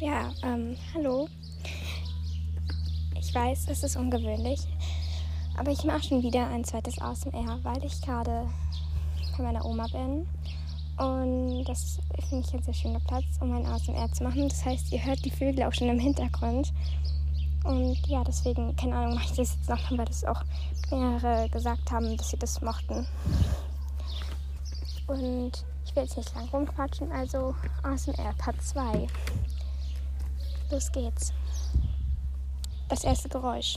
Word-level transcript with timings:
Ja, 0.00 0.32
ähm, 0.42 0.78
hallo. 0.94 1.28
Ich 3.18 3.34
weiß, 3.34 3.66
es 3.68 3.82
ist 3.82 3.96
ungewöhnlich, 3.96 4.60
aber 5.58 5.72
ich 5.72 5.84
mache 5.84 6.02
schon 6.02 6.22
wieder 6.22 6.46
ein 6.46 6.64
zweites 6.64 6.98
ASMR, 6.98 7.58
weil 7.62 7.84
ich 7.84 8.00
gerade 8.00 8.48
bei 9.36 9.44
meiner 9.44 9.62
Oma 9.62 9.86
bin. 9.92 10.26
Und 10.96 11.64
das 11.64 11.98
finde 12.30 12.46
ich 12.48 12.54
ein 12.54 12.62
sehr 12.62 12.72
schöner 12.72 13.00
Platz, 13.00 13.26
um 13.40 13.52
ein 13.52 13.66
ASMR 13.66 14.10
zu 14.10 14.24
machen. 14.24 14.48
Das 14.48 14.64
heißt, 14.64 14.90
ihr 14.90 15.04
hört 15.04 15.22
die 15.22 15.30
Vögel 15.30 15.64
auch 15.64 15.74
schon 15.74 15.90
im 15.90 15.98
Hintergrund. 15.98 16.72
Und 17.64 17.98
ja, 18.06 18.24
deswegen, 18.24 18.74
keine 18.76 18.96
Ahnung, 18.96 19.16
mache 19.16 19.26
ich 19.26 19.36
das 19.36 19.54
jetzt 19.56 19.68
noch, 19.68 19.98
weil 19.98 20.06
das 20.06 20.24
auch 20.24 20.42
mehrere 20.90 21.46
gesagt 21.50 21.90
haben, 21.90 22.16
dass 22.16 22.30
sie 22.30 22.38
das 22.38 22.62
mochten. 22.62 23.06
Und 25.08 25.62
ich 25.84 25.94
will 25.94 26.04
jetzt 26.04 26.16
nicht 26.16 26.34
lang 26.34 26.48
rumquatschen, 26.48 27.12
also 27.12 27.54
ASMR 27.82 28.32
Part 28.38 28.62
2. 28.62 29.06
Los 30.70 30.92
geht's. 30.92 31.32
Das 32.88 33.02
erste 33.02 33.28
Geräusch. 33.28 33.76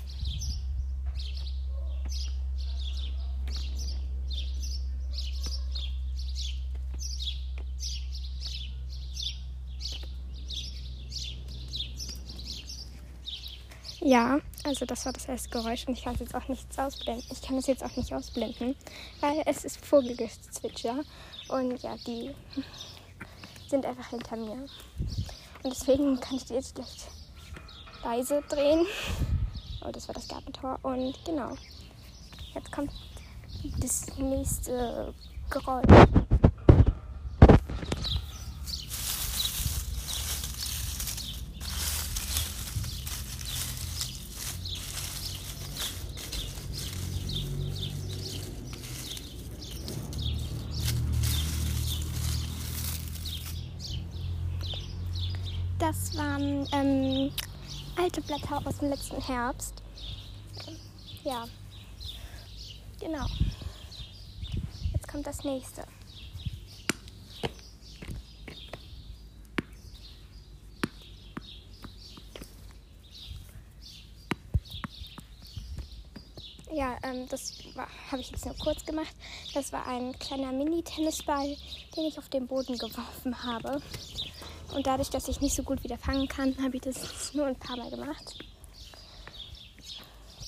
Ja, 14.06 14.40
also 14.64 14.86
das 14.86 15.06
war 15.06 15.14
das 15.14 15.26
erste 15.26 15.50
Geräusch 15.50 15.88
und 15.88 15.98
ich 15.98 16.04
kann 16.04 16.14
es 16.14 16.20
jetzt 16.20 16.36
auch 16.36 16.48
nichts 16.48 16.78
ausblenden. 16.78 17.26
Ich 17.32 17.42
kann 17.42 17.58
es 17.58 17.66
jetzt 17.66 17.84
auch 17.84 17.96
nicht 17.96 18.14
ausblenden, 18.14 18.76
weil 19.22 19.42
es 19.46 19.64
ist 19.66 19.84
Vogelgezwitscher 19.84 21.00
und 21.48 21.82
ja, 21.82 21.96
die 22.06 22.36
sind 23.68 23.86
einfach 23.86 24.10
hinter 24.10 24.36
mir. 24.36 24.68
Und 25.64 25.72
deswegen 25.72 26.20
kann 26.20 26.38
ich 26.38 26.46
die 26.46 26.54
jetzt 26.54 26.76
gleich 26.76 27.08
leise 28.04 28.42
drehen. 28.50 28.86
Oh, 29.86 29.92
das 29.92 30.08
war 30.08 30.16
das 30.16 30.28
Gartentor. 30.28 30.78
Und 30.84 31.16
genau. 31.26 31.56
Jetzt 32.54 32.72
kommt 32.72 32.92
das 33.80 34.18
nächste 34.18 35.14
Geräusch. 35.50 36.23
Das 55.86 56.16
waren 56.16 56.66
ähm, 56.72 57.30
alte 57.98 58.22
Blätter 58.22 58.66
aus 58.66 58.78
dem 58.78 58.90
letzten 58.90 59.22
Herbst. 59.22 59.84
Ja, 61.26 61.46
genau. 63.02 63.26
Jetzt 64.94 65.08
kommt 65.10 65.28
das 65.28 65.44
nächste. 65.44 65.84
Ja, 76.72 76.98
ähm, 77.04 77.28
das 77.28 77.58
habe 78.10 78.22
ich 78.22 78.32
jetzt 78.32 78.46
nur 78.46 78.56
kurz 78.56 78.86
gemacht. 78.86 79.14
Das 79.54 79.74
war 79.74 79.86
ein 79.86 80.18
kleiner 80.18 80.54
Mini-Tennisball, 80.54 81.58
den 81.98 82.06
ich 82.06 82.18
auf 82.18 82.30
den 82.30 82.48
Boden 82.48 82.78
geworfen 82.78 83.44
habe. 83.44 83.82
Und 84.72 84.88
dadurch, 84.88 85.10
dass 85.10 85.28
ich 85.28 85.42
nicht 85.42 85.56
so 85.56 85.64
gut 85.64 85.84
wieder 85.84 85.98
fangen 85.98 86.28
kann, 86.28 86.56
habe 86.62 86.78
ich 86.78 86.82
das 86.82 87.34
nur 87.34 87.46
ein 87.46 87.56
paar 87.56 87.78
Mal 87.78 87.90
gemacht. 87.90 88.36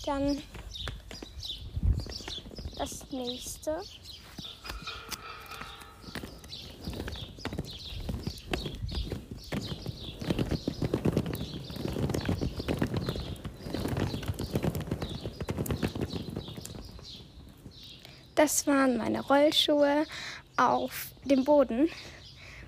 Dann 0.05 0.41
das 2.77 3.09
nächste. 3.11 3.81
Das 18.35 18.67
waren 18.67 18.97
meine 18.97 19.21
Rollschuhe 19.21 20.05
auf 20.57 21.07
dem 21.23 21.45
Boden. 21.45 21.89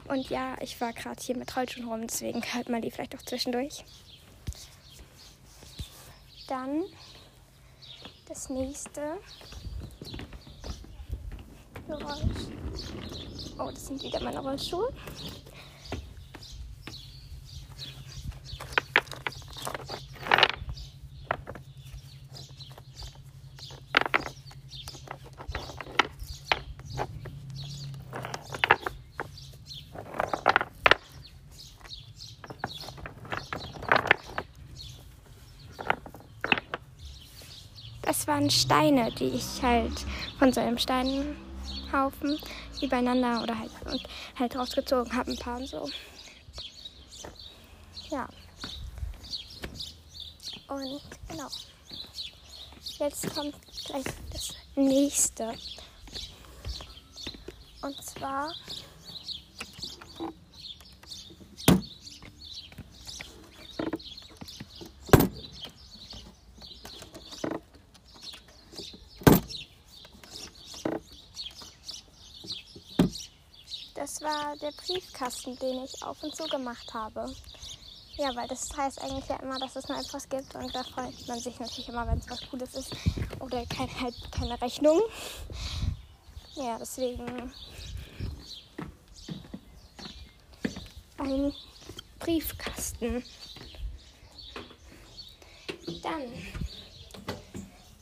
Und 0.08 0.30
ja, 0.30 0.56
ich 0.62 0.80
war 0.80 0.94
gerade 0.94 1.22
hier 1.22 1.36
mit 1.36 1.56
Rollschuhen 1.56 1.88
rum, 1.88 2.08
deswegen 2.08 2.42
hört 2.54 2.70
man 2.70 2.82
die 2.82 2.92
vielleicht 2.92 3.16
auch 3.16 3.22
zwischendurch. 3.22 3.84
Dann 6.48 6.84
das 8.28 8.50
nächste 8.50 9.18
Geräusch. 11.88 12.22
Oh, 13.60 13.70
das 13.72 13.88
sind 13.88 14.02
wieder 14.02 14.22
meine 14.22 14.40
Rollschuhe. 14.40 14.94
Waren 38.28 38.50
Steine, 38.50 39.10
die 39.14 39.30
ich 39.30 39.64
halt 39.64 40.06
von 40.38 40.52
so 40.52 40.60
einem 40.60 40.78
Steinhaufen 40.78 42.38
übereinander 42.82 43.42
oder 43.42 43.58
halt, 43.58 43.72
und 43.86 44.04
halt 44.38 44.56
rausgezogen 44.56 45.16
habe, 45.16 45.32
ein 45.32 45.38
paar 45.38 45.58
und 45.58 45.68
so. 45.68 45.90
Ja. 48.12 48.28
Und 50.68 51.02
genau. 51.30 51.48
Jetzt 53.00 53.34
kommt 53.34 53.56
gleich 53.86 54.04
das 54.34 54.54
nächste. 54.76 55.54
Und 57.82 58.04
zwar 58.04 58.54
War 74.22 74.56
der 74.58 74.72
Briefkasten, 74.72 75.58
den 75.60 75.84
ich 75.84 76.02
auf 76.04 76.22
und 76.24 76.36
zu 76.36 76.46
gemacht 76.46 76.94
habe. 76.94 77.34
Ja, 78.18 78.36
weil 78.36 78.48
das 78.48 78.76
heißt 78.76 79.00
eigentlich 79.02 79.28
ja 79.28 79.36
immer, 79.38 79.60
dass 79.60 79.76
es 79.76 79.88
nur 79.88 80.00
etwas 80.00 80.28
gibt 80.28 80.56
und 80.56 80.74
da 80.74 80.84
freut 80.84 81.28
man 81.28 81.40
sich 81.40 81.60
natürlich 81.60 81.88
immer, 81.88 82.08
wenn 82.08 82.18
es 82.18 82.28
was 82.28 82.42
Cooles 82.50 82.74
ist 82.74 82.92
oder 83.40 83.64
kein, 83.68 83.90
halt 84.02 84.16
keine 84.32 84.60
Rechnung. 84.60 85.02
Ja, 86.56 86.78
deswegen 86.80 87.54
ein 91.18 91.54
Briefkasten. 92.20 93.24
Dann 96.02 96.32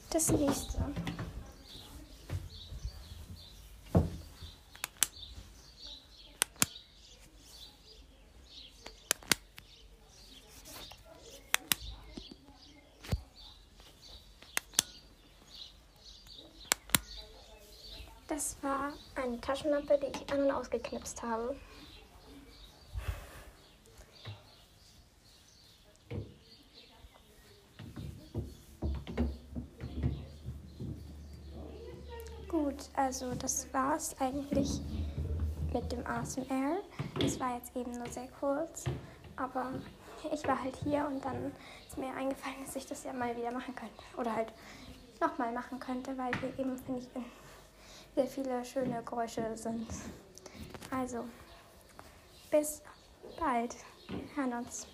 das 0.09 0.31
nächste. 0.31 0.79
Das 18.27 18.57
war 18.63 18.91
eine 19.15 19.39
Taschenlampe, 19.39 19.99
die 19.99 20.07
ich 20.07 20.33
an- 20.33 20.45
und 20.45 20.51
ausgeknipst 20.51 21.21
habe. 21.21 21.55
Gut, 32.47 32.89
also 32.95 33.35
das 33.35 33.71
war's 33.73 34.15
eigentlich 34.19 34.81
mit 35.71 35.91
dem 35.91 36.05
ASMR. 36.07 36.77
Das 37.19 37.39
war 37.39 37.55
jetzt 37.57 37.75
eben 37.75 37.91
nur 37.91 38.07
sehr 38.07 38.27
kurz, 38.39 38.85
aber 39.35 39.73
ich 40.33 40.47
war 40.47 40.63
halt 40.63 40.75
hier 40.77 41.05
und 41.05 41.23
dann 41.23 41.51
ist 41.87 41.97
mir 41.97 42.13
eingefallen, 42.15 42.65
dass 42.65 42.75
ich 42.75 42.87
das 42.87 43.03
ja 43.03 43.13
mal 43.13 43.35
wieder 43.37 43.51
machen 43.51 43.75
könnte. 43.75 44.03
Oder 44.17 44.35
halt 44.35 44.51
nochmal 45.21 45.53
machen 45.53 45.79
könnte, 45.79 46.17
weil 46.17 46.31
hier 46.39 46.57
eben, 46.57 46.77
finde 46.77 47.01
ich, 47.01 47.07
sehr 48.15 48.27
viele 48.27 48.63
schöne 48.63 49.03
Geräusche 49.03 49.45
sind. 49.55 49.87
Also, 50.89 51.25
bis 52.49 52.81
bald. 53.37 53.75
Wir 54.07 54.43
hören 54.43 54.53
uns. 54.65 54.87